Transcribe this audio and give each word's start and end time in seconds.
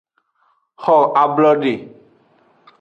Xo 0.83 0.97
ablode. 1.23 1.75